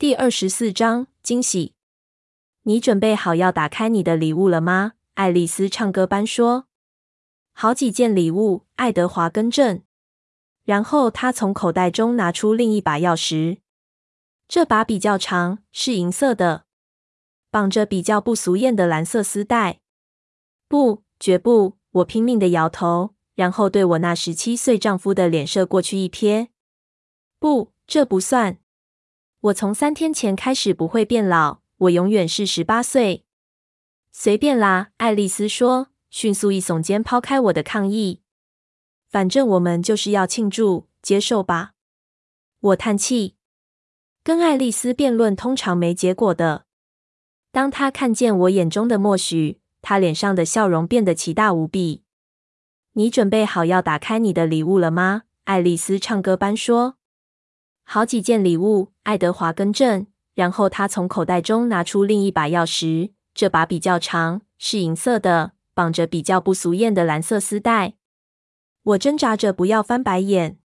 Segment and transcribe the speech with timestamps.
[0.00, 1.74] 第二十四章惊喜。
[2.62, 4.92] 你准备好要打开你的礼物了吗？
[5.14, 6.68] 爱丽丝唱歌般说。
[7.52, 9.82] 好几件礼物，爱德华更正。
[10.62, 13.58] 然后他从口袋中拿出另一把钥匙，
[14.46, 16.66] 这把比较长，是银色的，
[17.50, 19.80] 绑着比较不俗艳的蓝色丝带。
[20.68, 21.76] 不，绝不！
[21.90, 26.50] 我拼命地摇头，然后对我那十七岁丈夫的脸射过去一瞥。
[27.40, 28.58] 不，这不算。
[29.40, 33.24] 我从三天前开始不会变老，我永远是十八岁。
[34.10, 38.20] 随便啦，爱丽丝说，迅速一耸肩抛开我的抗议。
[39.08, 41.74] 反正我们就是要庆祝，接受吧。
[42.58, 43.36] 我叹气，
[44.24, 46.64] 跟爱丽丝辩论通常没结果的。
[47.52, 52.02] 当她看见我眼中的默许，她脸上的笑容变得奇大无比。
[52.94, 55.22] 你准备好要打开你的礼物了吗？
[55.44, 56.97] 爱丽丝唱歌般说。
[57.90, 60.06] 好几件礼物，爱德华更正。
[60.34, 67.94] 然后他从口袋中拿出另一把钥匙，这把比较长，是银色的，绑着比较不俗艳的蓝色丝带。
[68.82, 70.58] 我挣扎着不要翻白眼。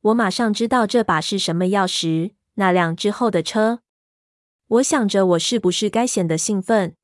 [0.00, 3.80] 我马上知道这把是什么钥匙，那辆之后的车。
[4.68, 6.96] 我想着我是不是该显得兴奋，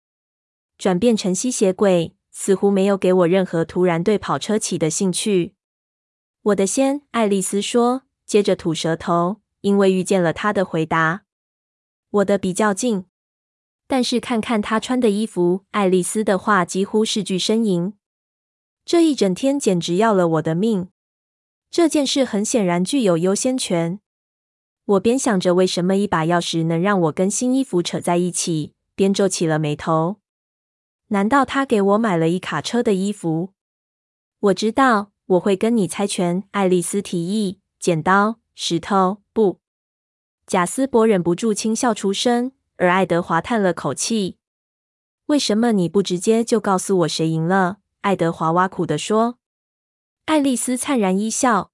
[0.78, 5.54] 转变成吸血鬼，似乎没有给我任何突然对跑车起的兴趣。
[6.44, 8.04] 我的先，爱丽丝说。
[8.26, 11.24] 接着吐舌头，因为遇见了他的回答。
[12.10, 13.06] 我的比较近，
[13.86, 17.94] 但是看看他穿的衣服，爱丽丝的话几乎是句呻吟。
[18.84, 20.88] 这一整天简直要了我的命。
[21.70, 23.98] 这件事很显然具有优先权。
[24.84, 30.16] 我边想着为什么一把钥匙能让我跟新衣服扯在一起，边皱起了眉头。
[31.08, 33.54] 难道他给我买了一卡车的衣服？
[34.38, 37.60] 我知道我会跟你猜拳，爱丽丝提议。
[37.84, 39.60] 剪刀、石头、布。
[40.46, 44.38] 贾斯伯忍不住轻笑出声，而爱德华叹了口气。
[45.26, 47.80] 为什么你不直接就告诉我谁赢了？
[48.00, 49.36] 爱德华挖苦地说。
[50.24, 51.72] 爱丽丝灿然一笑：“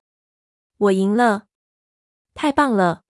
[0.78, 1.44] 我赢了，
[2.34, 3.03] 太棒了。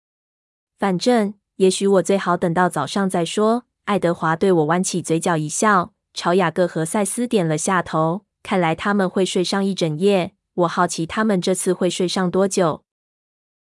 [0.76, 8.24] 反正，也许我最好等到早上再说。”爱德华对我弯起嘴角一笑，朝雅各和赛斯点了下头。
[8.42, 10.34] 看来他们会睡上一整夜。
[10.54, 12.82] 我好奇他们这次会睡上多久。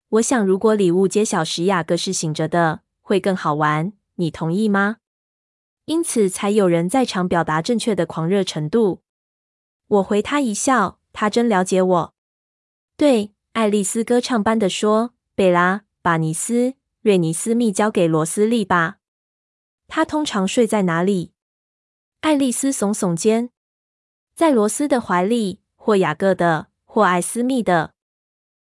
[0.09, 3.91] 我想，如果礼物揭晓时雅各是醒着的，会更好玩。
[4.15, 4.97] 你同意吗？
[5.83, 9.01] 因此才有人在场表达正确的狂热程度。
[9.87, 12.13] 我回他一笑，他真了解我。
[12.95, 16.53] 对，爱丽丝歌唱般的说：“贝拉，把尼斯·
[17.01, 18.97] 瑞尼斯密交给罗斯利吧。
[19.87, 21.33] 他通常睡在哪里？”
[22.21, 23.49] 爱丽丝耸耸肩，
[24.33, 27.93] 在罗斯的怀里，或雅各的，或艾斯密的。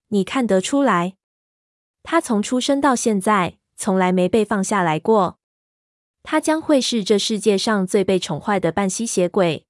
[0.07, 1.17] 你看得出来。
[2.05, 5.39] 他从出生到现在，从来没被放下来过。
[6.21, 9.65] 他将会是这世界上最被宠坏的半吸血鬼。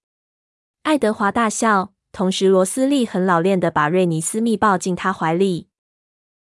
[0.83, 5.69] 爱德华大笑，同时罗斯利很老练地把瑞尼斯密抱进他怀里。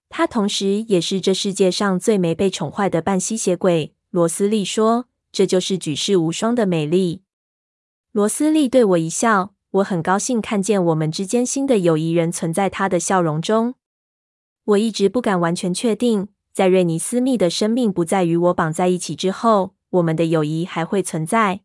[0.08, 3.94] 他同时也是这世界上最没被宠坏的半吸血鬼。
[4.10, 7.22] 罗斯利说：“这就是举世无双的美丽。”
[8.10, 13.74] 罗斯利对我一笑，我很高兴看见我们之间新的友谊仍存在他的笑容中。
[14.66, 21.60] 我一直不敢完全确定，在瑞尼斯密的生命不再与我绑在一起之后，我们的友谊还会存在。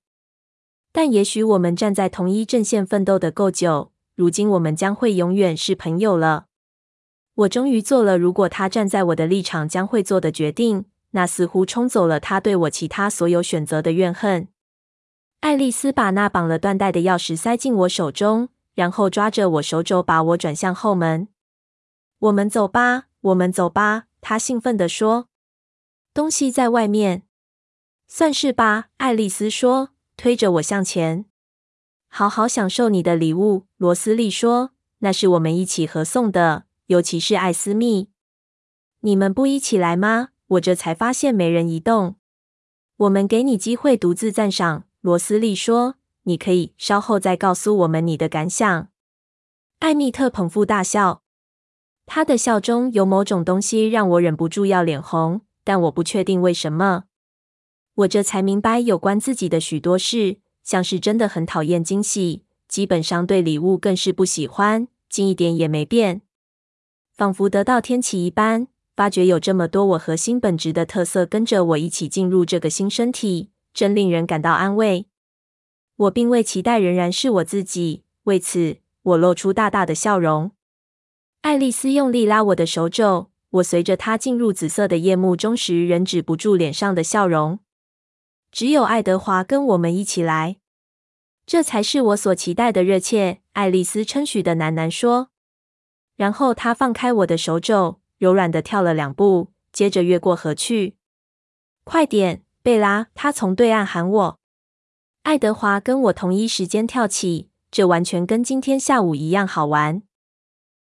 [0.91, 6.45] 但也许我们站在同一阵线奋斗的够久，如今我们将会永远是朋友了。
[7.33, 14.47] 我终于做了如果他站在我的立场将会做的决定，那似乎冲走了他对我其他所有选择的怨恨。
[15.39, 21.29] 爱丽丝把那绑了缎带的钥匙塞进我手中，然后抓着我手肘，把我转向后门。
[22.21, 24.05] 我们走吧，我们走吧。
[24.21, 25.27] 他兴奋地说
[26.13, 27.23] ：“东西在外面，
[28.07, 31.25] 算是吧。”爱丽丝说，推着我向前。
[32.07, 38.09] 好好享受你的礼物，罗斯利说：“那是我们一起合送的，尤其是艾斯密。
[38.99, 42.17] 你们不一起来吗？”我这才发现没人移动。
[42.97, 48.89] 我们给你机会独自赞赏，罗斯利说：“你可以稍后再告诉我们你的感想。”
[49.79, 51.23] 艾蜜特捧腹大笑。
[52.13, 57.05] 他的笑中有某种东西让我忍不住要脸红，但我不确定为什么。
[57.95, 66.21] 我这才明白有关自己的许多事，像是真的很讨厌惊喜，基本上对礼物更是不喜欢，近一点也没变。
[67.15, 75.05] 仿佛得到天启一般，发觉有这么多我核心本质的特色跟着我一起进入这个新身体，真令人感到安慰。
[75.95, 80.51] 我并未期待仍然是我自己，为此我露出大大的笑容。
[81.41, 87.57] 爱丽丝用力拉我的手肘，我随着她进入紫色的夜幕中时，仍止不住脸上的笑容。
[88.51, 90.57] 只有爱德华跟我们一起来，
[91.47, 93.41] 这才是我所期待的热切。
[93.53, 95.29] 爱丽丝称许的喃喃说。
[96.15, 100.95] 然后她放开我的手肘，柔软的跳了两步，接着越过河去。
[101.83, 103.07] 快点，贝拉！
[103.15, 104.39] 她从对岸喊我。
[105.23, 110.03] 爱德华跟我同一时间跳起，这完全跟今天下午一样好玩，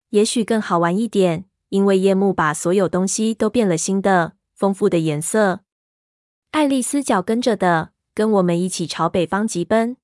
[0.10, 5.62] 也许更好玩一点，因为夜幕把所有东西都变了新的、丰富的颜色。
[6.52, 9.98] 爱丽丝脚跟着的，跟我们一起朝北方疾奔，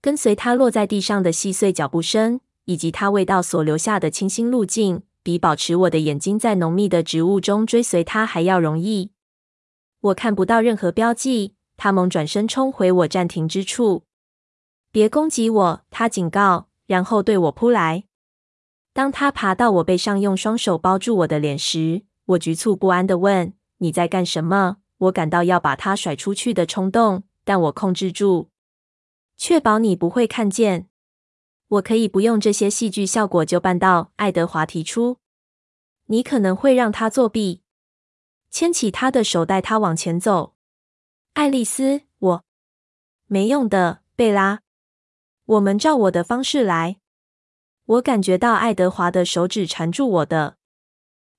[0.00, 9.12] 跟随她落在地上的细碎脚步声，以及她味道所留下的清新路径，比保持我的眼睛在浓密的植物中追随她还要容易。
[10.00, 11.54] 我看不到任何标记。
[11.74, 14.04] 他猛转身冲回我暂停之处
[14.92, 18.04] ，“别攻击我！”他警告，然后对我扑来。
[18.92, 28.50] 当他爬到我背上，用双手包住我的脸时，我局促不安地问：“你在干什么？”我感到要把他甩出去的冲动，但我控制住，
[29.36, 30.88] 确保你不会看见。
[31.66, 34.12] 我可以不用这些戏剧效果就办到。
[34.16, 35.18] 爱德华提出
[36.06, 37.62] ：“你可能会让他作弊。”
[38.48, 40.54] 牵起他的手，带他往前走。
[41.32, 42.44] 爱丽丝，我
[43.26, 44.60] 没用的，贝拉。
[45.46, 46.98] 我们照我的方式来。
[47.84, 50.56] 我感觉到爱德华的手指缠住我的。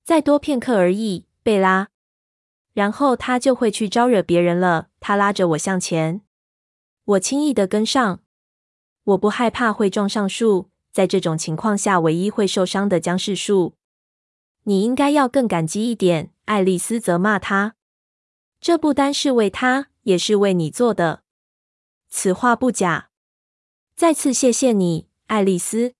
[0.03, 1.89] 再多片刻而已，贝拉。
[2.73, 4.89] 然后他就会去招惹别人了。
[4.99, 6.21] 他拉着我向前，
[7.05, 8.21] 我轻易的跟上。
[9.03, 13.75] 我不害怕会撞上树，在这种情况下，唯一会受伤的将是树。
[14.63, 17.75] 你应该要更感激一点，爱丽丝责骂他。
[18.59, 21.23] 这不单是为他，也是为你做的。
[22.09, 23.09] 此话不假。
[23.95, 25.93] 再次谢谢你，爱丽丝。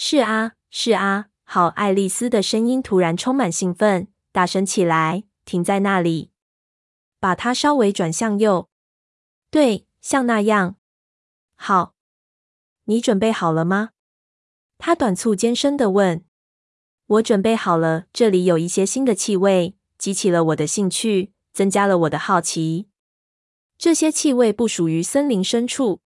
[0.00, 1.26] 是啊，是啊。
[1.42, 5.24] 好，爱丽丝的声音突然充满兴奋，大声起来。
[5.44, 6.30] 停在那里，
[7.18, 8.68] 把它稍微转向右。
[9.50, 10.76] 对，像那样。
[11.56, 11.96] 好，
[12.84, 13.90] 你准备好了吗？
[14.78, 16.24] 他短促尖声地问。
[17.06, 18.04] 我准备好了。
[18.12, 21.32] 这里有一些新的气味，激起了我的兴趣。
[21.52, 22.86] 增加了我的好奇。
[23.76, 26.02] 这些气味不属于森林深处，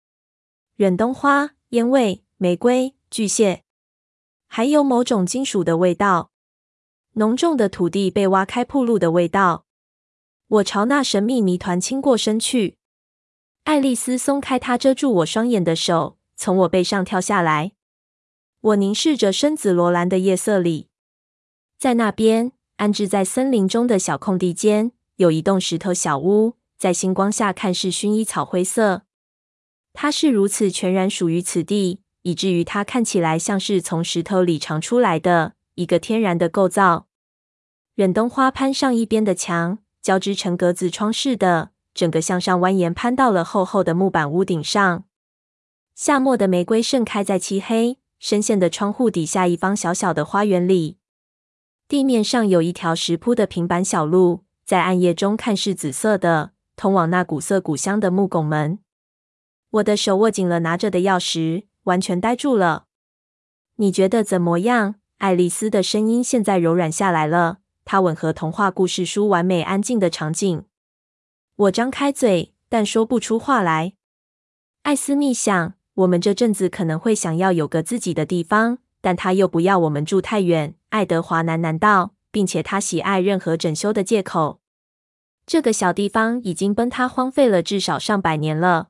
[0.77, 3.65] 忍冬花、烟味、玫瑰、巨蟹，
[4.53, 6.33] 还有某种金属的味道，
[7.13, 9.65] 浓重的土地被挖开铺路的味道。
[10.49, 12.77] 我朝那神秘谜团倾过身去。
[13.63, 17.75] 爱丽丝松开她遮住我双眼的手，从我背上跳下来。
[18.61, 20.89] 我凝视着深紫罗兰的夜色里，
[21.79, 24.91] 在那边安置在森林中的小空地间。
[25.15, 29.03] 有一栋石头小屋，在星光下看似薰衣草灰色。
[29.93, 37.07] 它是如此全然属于此地，以至于它看起来像是从石头里长出来的一个天然的构造。
[37.97, 45.05] 远东花攀上一边的墙，交织成格子窗似的，整个向上蜿蜒，攀到了厚厚的木板屋顶上。
[45.95, 50.99] 夏末的玫瑰盛开在漆黑深陷的窗户底下一方小小的花园里。
[51.87, 54.45] 地面上有一条石铺的平板小路。
[54.65, 58.79] 在暗夜中看是紫色的，通往那古色古香的木拱门。
[59.71, 62.87] 我的手握紧了拿着的钥匙，完全呆住了。
[63.77, 64.97] 你觉得怎么样？
[65.19, 70.65] 爱丽丝的声音现在柔软下来了，它吻合童话故事书完美安静的场景。
[71.57, 73.93] 我张开嘴，但说不出话来。
[74.83, 80.75] 艾斯密想，我们这阵子可能会想要有个自己的地方，但他又不要我们住太远。
[80.89, 84.61] 爱德华喃喃道，并且他喜爱任何整修的借口。
[85.45, 88.89] 这个小地方已经崩塌荒废了至少上百年了。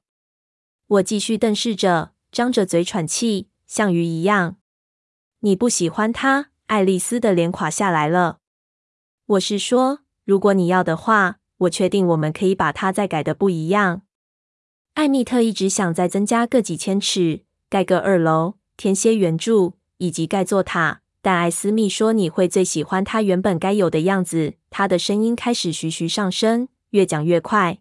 [0.86, 4.56] 我继续瞪视着，张着嘴喘气，像鱼一样。
[5.40, 6.50] 你不喜欢它？
[6.66, 8.38] 爱丽丝的脸垮下来了。
[9.26, 14.02] 我是说，如果你要的话，我确定我们可以把它再改的不一样。
[14.94, 21.00] 艾蜜特一直想再增加个几千尺，盖个二楼，添些圆柱，以及盖座塔。
[21.20, 27.80] 但艾斯密说：“你会最喜欢它原本该有的样子。”他的声音开始徐徐上升，越讲越快。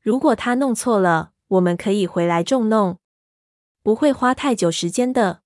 [0.00, 2.98] 如果他弄错了，我们可以回来重弄，
[3.82, 5.42] 不会花太久时间的。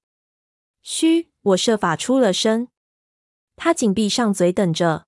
[0.83, 2.69] 嘘，我设法出了声。
[3.57, 5.07] 他紧闭上嘴，等着。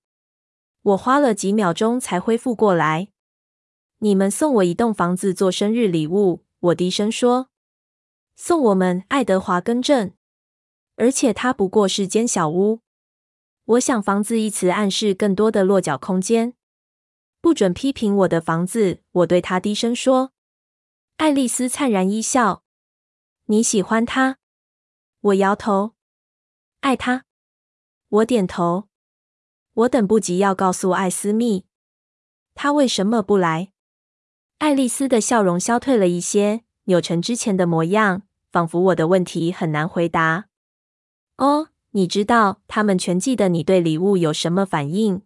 [0.82, 3.08] 我花了几秒钟才恢复过来。
[3.98, 7.50] 你们送我一栋房子做生日礼物，我低声说。
[8.36, 10.12] 送我们，爱德华更正。
[10.96, 12.80] 而且它不过是间小屋。
[13.64, 16.54] 我想“房子”一词暗示更多的落脚空间。
[17.40, 20.32] 不准批评我的房子，我对他低声说。
[21.18, 22.64] 爱丽丝灿然一笑。
[23.50, 24.36] 你喜欢他？
[25.20, 25.94] 我摇头。
[26.80, 27.24] 爱他？
[28.10, 28.88] 我点头。
[29.72, 31.64] 我等不及要告诉艾斯密，
[32.54, 33.72] 他为什么不来。
[34.58, 38.20] 爱丽丝的笑容消退了一些，扭成之前的模样，
[38.52, 40.48] 仿佛我的问题很难回答。
[41.38, 45.22] 哦，你知道他们全记得你对礼物有什么反应？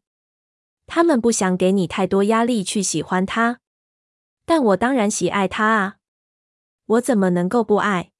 [0.86, 3.58] 他们不想给你太多压力去喜欢他，
[4.44, 5.96] 但我当然喜爱他啊！
[6.86, 8.11] 我怎么能够不爱？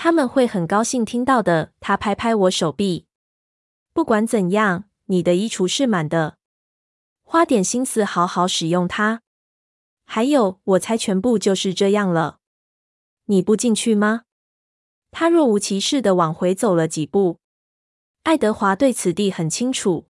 [0.00, 1.72] 他们会很高兴听到的。
[1.80, 3.06] 他拍拍我手臂。
[3.92, 6.38] 不管怎样，你的衣橱是满的，
[7.24, 9.22] 花点心思好好使用它。
[10.04, 12.38] 还有，我猜全部就是这样了。
[13.24, 14.22] 你不进去吗？
[15.10, 17.40] 他若无其事地往回走了几步。
[18.22, 20.06] 爱德华对此地很清楚。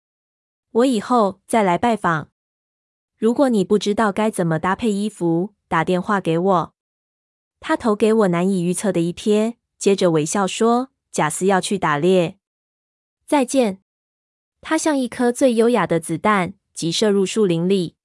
[0.72, 2.30] 我以后再来拜访。
[3.18, 6.74] 如果你不知道该怎么搭配衣服，打电话给我。
[7.60, 12.38] 他投给我难以预测的一瞥，接着微笑说：“贾斯要去打猎，
[13.26, 13.84] 再见。”
[14.64, 17.98] 他像一颗最优雅的子弹，急射入树林里。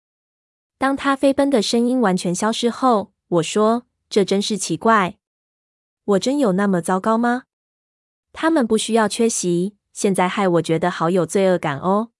[0.76, 5.18] 当他飞奔的声音完全消失后，我说：“这真是奇怪，
[6.02, 7.44] 我真有那么糟糕吗？
[8.32, 12.10] 他们不需要缺席，现在害我觉得好有罪恶感哦。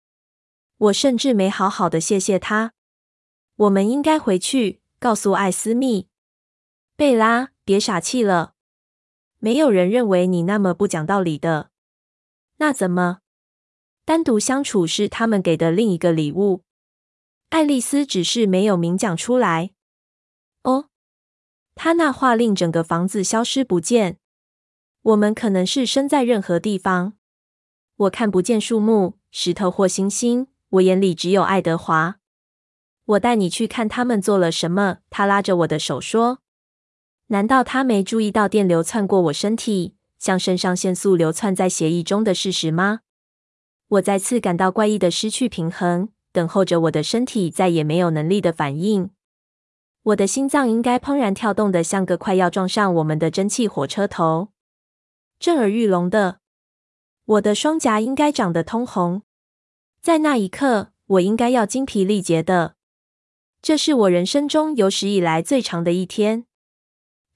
[0.77, 2.75] 我甚至没好好的谢谢他。
[3.57, 6.07] 我们应该回去告诉艾斯密。
[6.95, 8.55] 贝拉，别傻气了，
[9.39, 11.71] 没有人认为你那么不讲道理的。
[12.57, 13.19] 那怎么？
[14.05, 16.63] 单独相处是他们给的另一个礼物。”
[17.51, 19.71] 爱丽丝只是没有明讲出来。
[20.63, 20.91] 哦，
[21.75, 24.19] 她那话令整个房子消失不见。
[25.01, 27.15] 我们可能是身在任何地方。
[27.97, 32.19] 我看不见树木、石头或星星，我眼里只有爱德华。
[33.05, 34.99] 我带你去看他们做了什么。
[35.09, 36.41] 他拉着我的手说
[37.29, 43.01] ：“难道他没注意到电流窜过我身体，像肾上腺素流窜在血液中的事实吗？”
[43.89, 46.11] 我再次感到怪异的失去平衡。
[46.31, 49.11] 等候着我的身体再也没有能力的反应，
[50.03, 54.49] 我的心脏应该怦然跳动的像个快要撞上我们的蒸汽火车头，
[55.41, 56.41] 震耳欲聋的。
[57.25, 59.23] 我的双颊应该长得通红，
[60.01, 62.77] 在那一刻，我应该要精疲力竭的。
[63.63, 66.45] 这是我人生中有史以来最长的一天。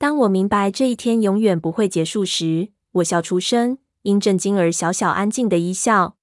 [0.02, 6.16] 当我明白这一天永远不会结束时，我笑出声，因震惊而小小安静的一笑。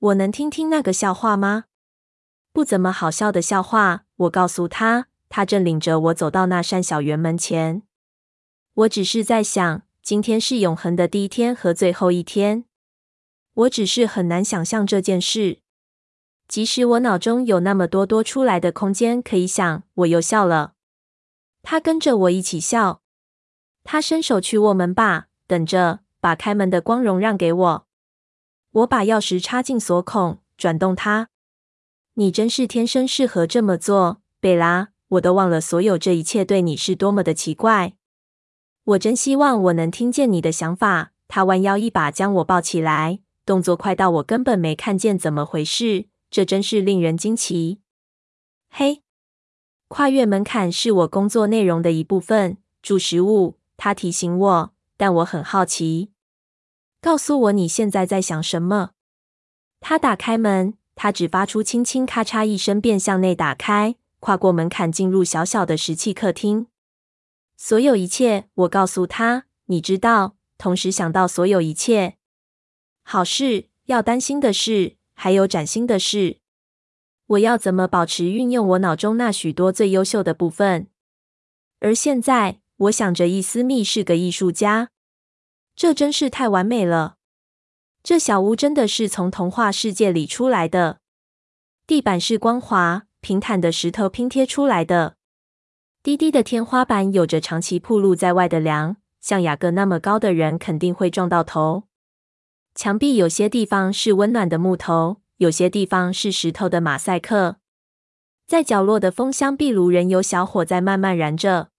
[0.00, 1.66] 我能听听那个笑话吗？
[2.52, 7.84] 不怎么好笑的笑话，我告诉他，他正领着我走到那扇小圆门前。
[8.74, 12.64] 我只是在想，今天是永恒的第一天和最后一天。
[13.54, 15.60] 我只是很难想象这件事，
[16.48, 19.84] 即使我脑中有那么多多出来的空间可以想。
[19.94, 20.72] 我又笑了，
[21.70, 23.02] 他跟着我一起笑。
[23.84, 27.86] 他伸手去握门把，等着把开门的光荣让给我。
[28.70, 31.28] 我把钥匙插进锁孔，转动它。
[32.14, 34.88] 你真是天生适合这么做，贝拉。
[35.08, 37.92] 我都忘了所有这一切对你是多么的奇怪。
[38.84, 41.12] 我真希望我能听见你的想法。
[41.28, 46.06] 他弯腰一把将我抱起来，动作快到我根本没看见怎么回事。
[46.30, 47.80] 这真是令人惊奇。
[48.70, 49.02] 嘿，
[49.88, 52.58] 跨越门槛是我工作内容的一部分。
[52.82, 56.10] 煮食物，他提醒我，但我很好奇。
[57.00, 58.90] 告诉我你现在在想什么？
[59.80, 60.74] 他打开门。
[61.00, 66.66] 它只发出轻轻咔嚓一声，便向内打开，跨过门槛，进入小小的石器客厅。
[67.56, 72.16] 所有一切，我告诉他，你知道，同时想到所有一切，
[73.04, 76.38] 好事，要担心的事，还有崭新的事。
[77.28, 80.88] 我要怎么保持运用我脑中那许多最优秀的部分？
[81.80, 84.88] 而现在，我想着伊斯密是个艺术家，
[85.76, 87.16] 这真是太完美了。
[88.02, 91.00] 这小屋真的是从童话世界里出来的。
[91.86, 95.16] 地板是光滑平坦的石头拼贴出来的，
[96.02, 101.84] 低低的天花板有着长期暴露在外的梁，像雅各那么高的人肯定会撞到头。
[102.74, 107.56] 墙壁有些地方是温暖的木头，有些地方是石头的马赛克。
[108.46, 111.70] 在角落的风箱壁炉仍有小火在慢慢燃着，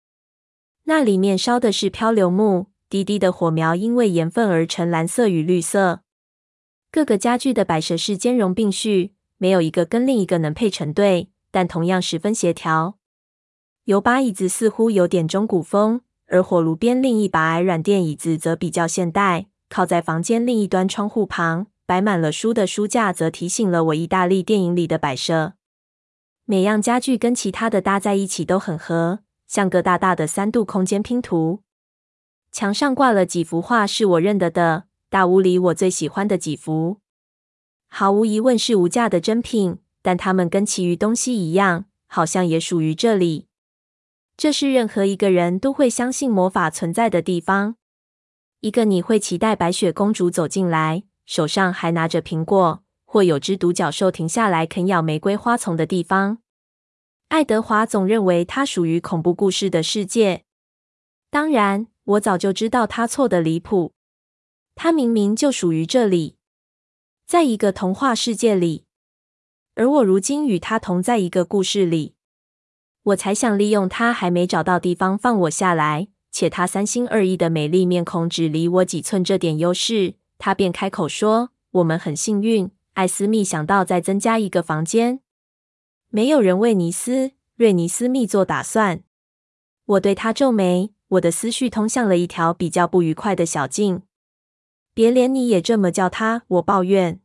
[0.84, 6.02] 那里面烧的是漂流木，低低的火苗因为盐分而呈蓝色与绿色。
[6.92, 12.98] 各个家具的摆设是兼容并蓄，没有一个跟另一个能配成对，但同样十分协调。
[13.84, 19.48] 有把椅子似乎有点中古风，而火炉边另一把矮软垫椅子则比较现代。
[19.68, 25.54] 靠在房间另一端窗户旁，摆满了书的书架则提醒了我意大利电影里的摆设。
[26.46, 31.64] 每样家具跟其他的搭在一起都很合，像个大大的三度空间拼图。
[32.52, 34.84] 墙上挂了几幅画，是我认得的。
[35.10, 37.00] 大屋里我最喜欢的几幅，
[37.88, 43.48] 毫无疑问是无价的珍品，但它们跟其余东西一样，好像也属于这里。
[44.38, 47.78] 这是任何一个人都会相信魔法存在的地方。
[48.60, 56.40] 一个你会期待白雪公主走进来，手上还拿着苹果，或有只独角兽停下来啃咬玫瑰花丛的地方。
[57.28, 60.44] 爱德华总认为它属于恐怖故事的世界。
[61.30, 63.94] 当然，我早就知道他错得离谱。
[64.74, 66.38] 他明明就属于这里，
[67.28, 68.86] 在一个童话世界里，
[69.76, 72.16] 而我如今与他同在一个故事里。
[73.04, 85.22] 我才想利用他还没找到地方放我下来，且他三心二意的美丽面孔只离我几寸这点优势，他便开口说：“我们很幸运。”艾斯密想到再增加一个房间，
[86.10, 89.04] 没有人为尼斯瑞尼斯密做打算。
[89.86, 94.02] 我对他皱眉，我的思绪通向了一条比较不愉快的小径。
[94.94, 97.22] 别连你也这么叫他，我抱怨。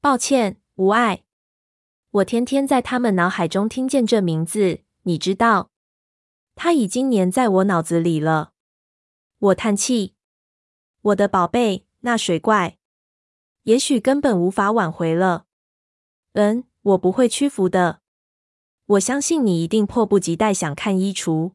[0.00, 1.24] 抱歉，无碍。
[2.10, 4.80] 我天天在他们脑海中听见这名字。
[5.02, 5.70] 你知道，
[6.54, 8.52] 它已经粘在我脑子里了。
[9.38, 10.14] 我叹气，
[11.02, 12.78] 我的宝贝，那水怪，
[13.64, 15.46] 也许根本无法挽回了。
[16.34, 17.98] 嗯，我不会屈服的。
[18.86, 21.54] 我相信你一定迫不及待想看衣橱，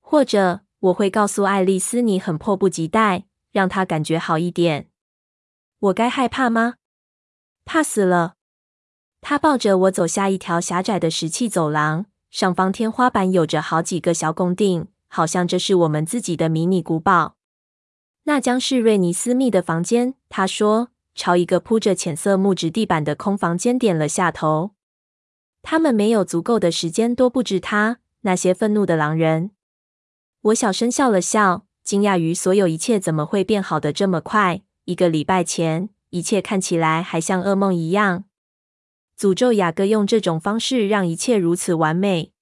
[0.00, 4.88] 或者我会告诉爱丽丝你很迫不及待，让她感觉好一点。
[5.80, 6.76] 我该害怕吗？
[7.64, 8.36] 怕死了。
[9.20, 12.06] 他抱着我走下一条狭窄的石砌走廊。
[12.30, 17.35] 上方天花板有着好几个小拱顶，好像这是我们自己的迷你古堡。
[18.26, 24.72] 那将是瑞尼斯密的房间，他说，朝一个铺着浅色木质地板的空房间点了下头。
[25.62, 27.98] 他们没有足够的时间多布置他。
[28.22, 29.52] 那些愤怒的狼人。
[30.42, 34.62] 我小声笑了笑，惊讶于所有一切怎么会变好的这么快。
[34.84, 38.24] 一个礼拜前，一切看起来还像噩梦一样。
[39.16, 42.32] 诅咒雅各用这种方式让一切如此完美。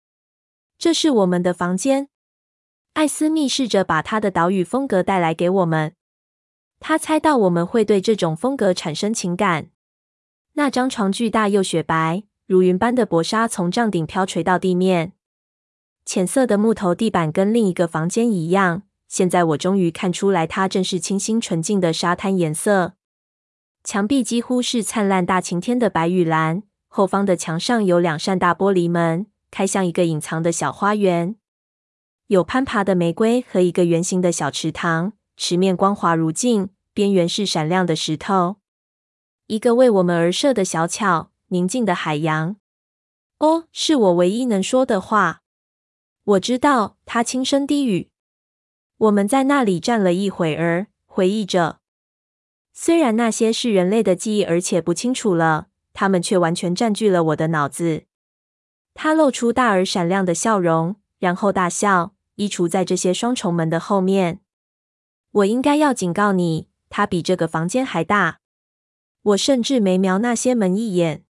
[0.78, 2.08] 这是我们的房间。
[2.95, 5.95] 艾斯密试着把他的岛屿风格带来给我们。
[6.78, 9.71] 他猜到我们会对这种风格产生情感。
[10.52, 15.13] 那张床巨大又雪白，如云般的薄纱从帐顶飘垂到地面。
[16.04, 18.83] 浅色的木头地板跟另一个房间一样。
[19.09, 22.95] 现在我终于看出来，它正是清新纯净的沙滩颜色。
[23.83, 31.37] 墙壁几乎是灿烂大晴天的白与蓝，后方的墙上有两扇大玻璃门，开向一个隐藏的小花园。
[32.28, 38.56] 有攀爬的玫瑰和一个圆形的小池塘，池面光滑如镜，边缘是闪亮的石头。
[39.47, 42.56] 一个为我们而设的小巧宁静的海洋。
[43.41, 45.43] 哦，是我唯一能说的话。
[46.25, 48.08] 我知道，他轻声低语。
[48.97, 51.80] 我们在那里站了一会儿，回忆着。
[52.73, 58.04] 虽然那些是人类的记忆，而且不清楚了，他们却完全占据了我的脑子。
[58.95, 62.13] 他露出大而闪亮的笑容，然后大笑。
[62.36, 64.40] 衣橱在这些双重门的后面。
[65.30, 68.40] 我应该要警告你，它比这个房间还大。
[69.23, 71.25] 我甚至没瞄那些门一眼。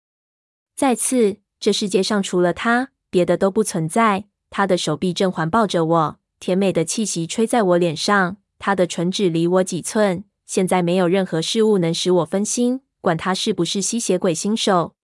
[0.76, 4.26] 再次，这世界上除了他，别的都不存在。
[4.50, 10.24] 他的手臂正环抱着我，甜美的气息吹在我脸上，他的唇只离我几寸。
[10.46, 14.96] 现在没有任何事物能使我分心，管他是不是吸血鬼新手。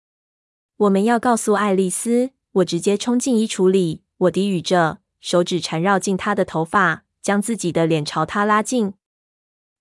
[0.77, 2.31] 我们要告诉爱丽丝。
[2.53, 8.93] 我直接冲进衣橱里，我低语着，手指缠绕进他的头发，将自己的脸朝他拉近。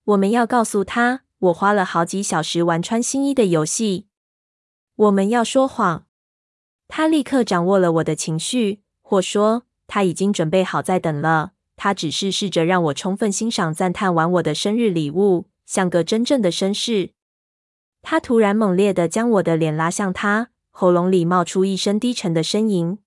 [0.05, 4.07] 我们要告诉他，我花了好几小时玩穿新衣的游戏。
[4.95, 6.05] 我们要说谎。
[6.87, 11.51] 他立刻掌握了我的情绪，或说他已经准备好在等了。
[11.75, 15.45] 他只是试着让我充分欣赏、赞叹完我的生日礼物。
[15.65, 17.11] 像个真正的绅士，
[18.01, 22.97] 他突然猛烈地将我的脸拉向他，喉咙里冒出一声低沉的呻吟。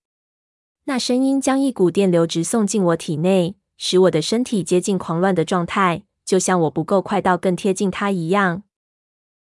[0.85, 8.65] 那声音将一股电流直送进我体内，使我的身体接近狂乱的状态，就像我不够快到更贴近他一样。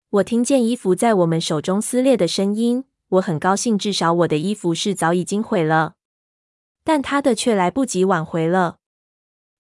[0.10, 5.94] 我听见衣服在我们手中撕裂的声音，我很高兴，至少我的衣服是早已经毁了，
[6.84, 8.78] 但他的却来不及挽回了。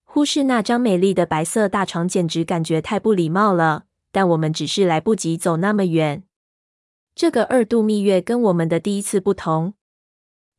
[0.04, 3.84] 忽视那张美丽的白色大床，简直感觉太不礼貌了。
[4.12, 6.24] 但我们只是来不及走那么远。
[7.14, 9.76] 这个二度蜜月跟我们的第一次不同。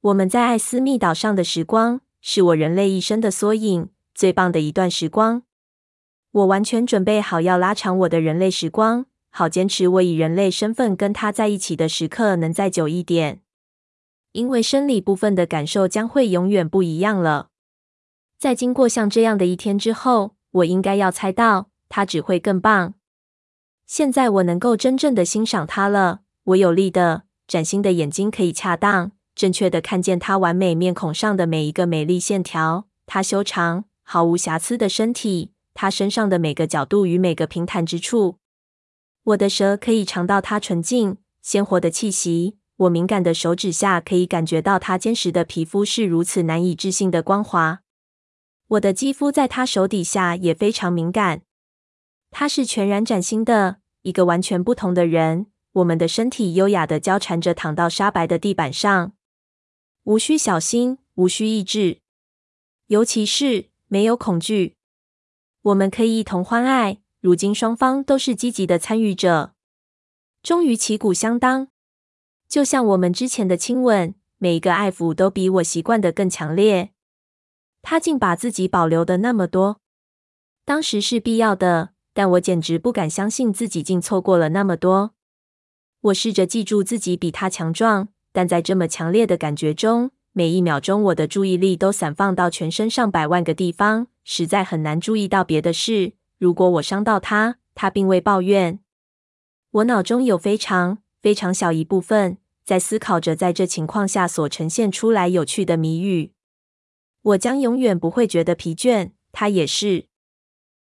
[0.00, 5.42] 我们在艾斯密岛上的时光，是我人类一生的缩影，最棒的一段时光。
[6.30, 13.40] 我完全准备好要拉长我的人类时光，好坚持我以人类身份跟他在一起的时刻能再久一点。
[14.30, 17.48] 因为生理部分的感受将会永远不一样了。
[18.38, 22.94] 在经过像这样的一天之后，我应该要猜到它只会更棒。
[23.84, 26.20] 现在我能够真正的欣赏他了。
[26.44, 38.38] 我有力的、崭新的眼睛可以恰当、正确的看见他完美面孔上的每一个美丽线条，他修长、毫无瑕疵的身体，他身上的每个角度与每个平坦之处。
[39.22, 42.56] 我的舌可以尝到它纯净、鲜活的气息。
[42.78, 47.82] 我敏感的手指下可以感觉到它坚实的皮肤是如此难以置信的光滑。
[48.66, 51.42] 我的肌肤在他手底下也非常敏感。
[52.32, 55.46] 他是全然崭新的，一个完全不同的人。
[55.74, 59.12] 我们的身体优雅的交缠着躺到沙白的地板上，
[60.08, 62.00] 无需小心，无需抑制，
[62.86, 64.78] 尤其是没有恐惧。
[65.60, 67.02] 我们可以一同欢爱。
[67.20, 69.52] 如今双方都是积极的参与者，
[70.42, 71.68] 终于旗鼓相当。
[72.48, 76.94] 就像我们之前的亲吻，每一个爱抚都比我习惯的更强烈。
[77.82, 79.78] 他竟把自己保留的那么多，
[80.64, 85.14] 当时是必要的，但我简直不敢相信自己竟错过了那么多。
[86.00, 96.12] 我试着记住自己比他强壮，但在这么强烈的感觉中，每一秒钟我的注意力都散放到全身上百万个地方，实在很难注意到别的事。
[96.38, 98.78] 如果我伤到他，他并未抱怨。
[99.72, 106.30] 我脑中有非常非常小一部分在思考着，在这情况下所呈现出来有趣的谜语。
[107.22, 110.04] 我将永远不会觉得疲倦，他也是。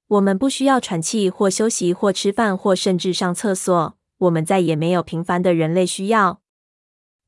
[0.09, 3.99] 我们不需要喘气或休息或吃饭或甚至上厕所。
[4.17, 6.41] 我们再也没有平凡的人类需要。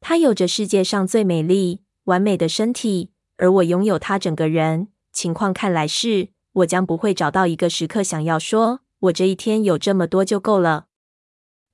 [0.01, 4.89] 他有着世界上最美丽、完美的身体，而我拥有他整个人。
[5.13, 10.87] 情况看来是，我将不会找到一个时刻想要说，我这一天有这么多就够了。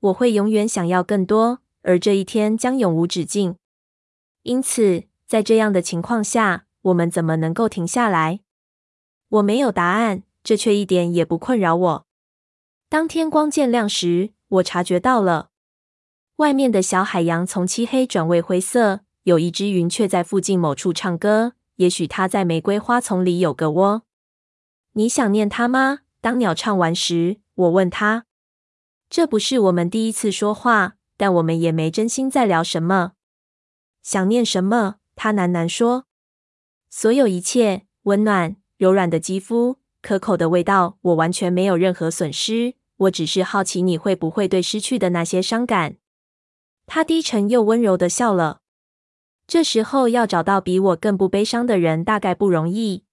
[0.00, 3.56] 我会永远想要更多，而这一天将永无止境。
[4.42, 8.40] 因此，在这样的情况下，我们怎么能够停下来？
[9.28, 12.06] 我没有答案，这却一点也不困扰我。
[12.88, 15.50] 当天光渐亮时，我察觉到了，
[16.36, 21.52] 外面的小海洋从漆黑转为灰色，有一只云雀在附近某处唱歌。
[21.76, 24.02] 也许它在玫瑰花丛里有个窝。
[24.92, 26.00] 你想念它吗？
[26.20, 28.26] 当鸟唱完时，我问他。
[29.10, 33.12] 这不是我们第一次说话，但我们也没真心在聊什么。
[34.02, 34.96] 想念什么？
[35.16, 36.06] 他喃喃说。
[36.88, 42.74] 所有一切，温暖、柔软的肌肤、可口的味道，我完全没有任何损失。
[42.96, 45.96] 我只是好奇你会不会对失去的那些伤感。
[46.86, 48.60] 他低沉又温柔的笑了。
[49.46, 53.04] 这时候要找到比我更不悲伤的人，大概不容易。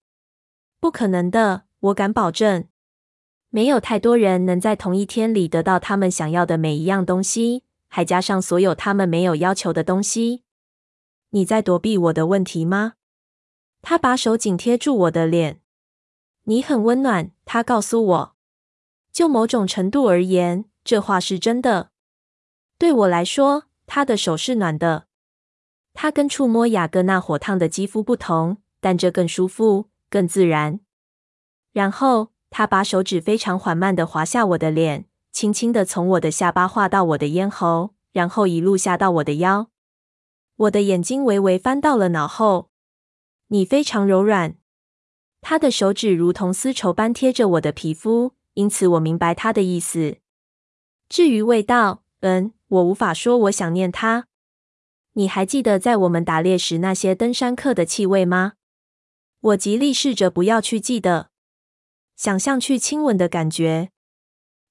[0.79, 2.65] 不可能的，我敢保证。
[3.49, 10.43] 没有太多人能在同一天里得到他们想要的每一样东西，还加上所有他们没有要求的东西。
[11.31, 12.93] 你在躲避我的问题吗？
[13.81, 15.61] 他把手紧贴住我的脸。
[16.43, 18.35] 你很温暖，他告诉我。
[19.11, 21.89] 就某种程度而言，这话是真的。
[22.79, 25.07] 对我来说，他的手是暖的。
[25.93, 30.79] 他跟触摸雅各那火烫的肌肤不同，但这更舒服、更自然。
[31.73, 39.69] 然后他把手指非常缓慢地滑下我的脸，轻轻地从我的下巴划到我的咽喉，然后一路下到我的腰。
[40.55, 42.69] 我的眼睛微微翻到了脑后。
[43.47, 44.55] 你非常柔软。
[45.41, 48.35] 他的手指如同丝绸般贴着我的皮肤。
[48.53, 50.17] 因此，我明白他的意思。
[51.07, 54.27] 至于味道，嗯，我无法说我想念他。
[55.13, 58.53] 你还记得在我们打猎时那些登山客的气味吗？
[59.41, 61.29] 我极力试着不要去记得，
[62.15, 63.91] 想象去亲吻的感觉。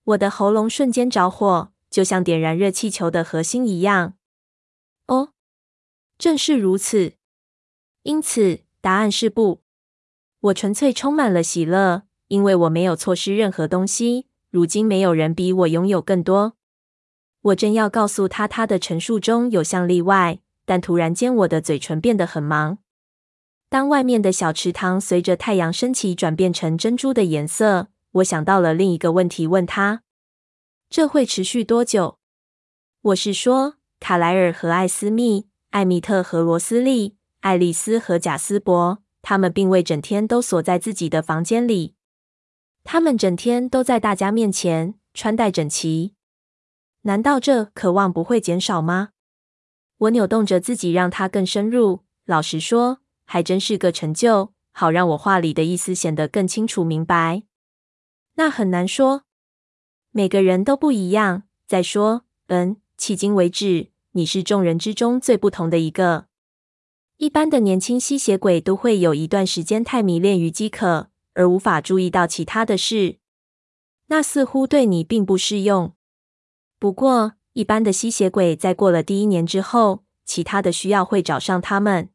[0.05, 4.15] 我的喉咙瞬间着火，就像点燃热气球的核心一样。
[5.07, 5.33] 哦，
[6.19, 7.15] 正是如此。
[8.03, 9.63] 因此，答案是不。
[10.41, 12.05] 我纯粹充满了喜乐。
[12.29, 16.58] 因为我没有错失任何东西，如今没有人比我拥有更多。
[17.49, 22.79] 我正要告诉他，他的陈述中有项例外，但突然间我的嘴唇变得很忙。
[23.69, 30.03] 当外面的小池塘随着太阳升起转变成珍珠的颜色，我想到了另一个问题，问他：
[30.89, 32.19] 这会持续多久？
[33.03, 41.95] 我是说，卡莱尔和艾斯密、艾米特和罗斯利、爱丽丝和贾斯伯，他们并未整天都锁在自己的房间里。
[42.85, 46.15] 他们整天都在大家面前穿戴整齐，
[47.09, 49.13] 难道这渴望不会减少吗？
[49.97, 52.01] 我扭动着自己，让它更深入。
[52.27, 57.45] 老实说，还真是个成就，好让我话里的意思显得更清楚明白。
[58.35, 59.23] 那很难说，
[60.11, 61.45] 每个人都不一样。
[61.67, 66.27] 再说，嗯，迄今为止，你是众人之中最不同的一个。
[67.17, 71.09] 一般的年轻吸血鬼都会有一段时间太迷恋于饥渴。
[71.33, 73.19] 而无法注意到其他的事，
[74.09, 75.95] 那似乎对你并不适用。
[76.79, 82.11] 不过，一般的吸血鬼在过了第一年之后，其他的需要会找上他们。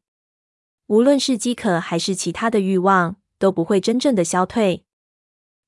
[0.86, 4.84] 无论是饥渴还是其他的欲望，都不会真正的消退。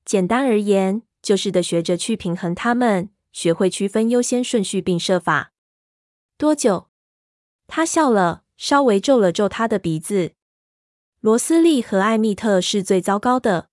[0.03, 5.51] 简单而言，就是的学着去平衡他们，学会区分优先顺序，并设法。
[6.37, 6.87] 多久？
[7.67, 10.33] 他笑了，稍微皱了皱他的鼻子。
[11.19, 13.69] 罗斯利和艾蜜特是最糟糕的，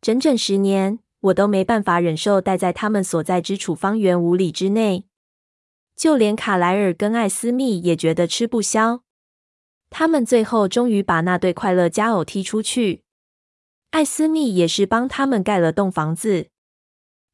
[0.00, 5.06] 整整十年，我都没办法忍受待在他们所在之处方圆五里之内。
[5.96, 9.02] 就连卡莱尔跟艾斯密也觉得吃不消。
[9.88, 13.04] 他们最后终于把那对快乐佳偶踢出去。
[13.92, 16.48] 艾斯密也是帮他们盖了栋房子，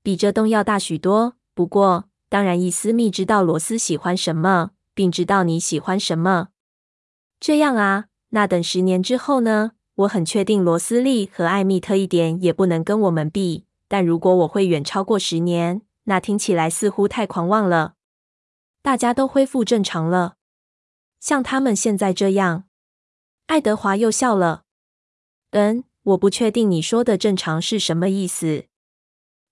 [0.03, 1.37] 比这栋要大许多。
[1.55, 6.49] 不过，当然，伊斯密知道罗斯喜欢什么，并知道你喜欢什么。
[7.41, 9.73] 这样啊，那等十年之后呢？
[9.97, 13.67] 我很确定罗斯利和艾蜜特一点也不能跟我们比。
[13.91, 17.95] 但如果我会远超过十年，那听起来似乎太狂妄了。
[18.83, 20.37] 大家都恢复正常了，
[21.19, 22.67] 像他们现在这样。
[23.47, 24.63] 爱德华又笑了。
[25.51, 28.67] 嗯，我不确定你说的正常是什么意思。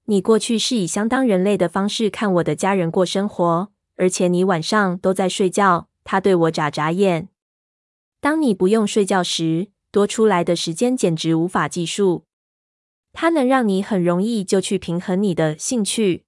[0.05, 5.89] 你过去是以相当人类的方式看我的家人过生活，而且你晚上都在睡觉。
[6.05, 7.29] 他对我眨眨眼。
[8.21, 12.28] 当你不用睡觉时，多出来的时间简直无法计数。
[13.21, 16.23] 它能让你很容易就去平衡你的兴趣。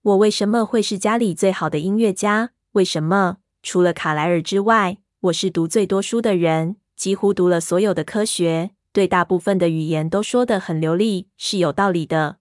[0.00, 2.52] 我为什么会是家里最好的音乐家？
[2.72, 3.36] 为什么？
[3.62, 12.38] 除了卡莱尔之外，我是读最多书的人，几乎读了所有的科学，对大部分的语言都说得很流利，是有道理的。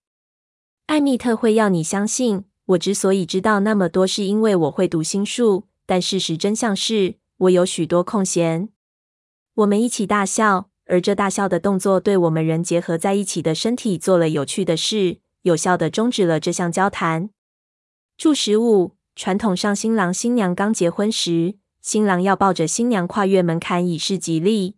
[0.86, 5.66] 艾蜜特会要你相信，我之所以知道那么多，是因为我会读心术。
[5.86, 8.70] 但事实真相是，我有许多空闲。
[9.56, 17.30] 我们一起大笑，而这大笑的动作对我们人结合在一起的身体做了有趣的事，有效的终止了这项交谈。
[18.18, 24.78] 注十五：传统上，新郎新娘刚结婚时，新郎要抱着新娘跨越门槛以示吉利。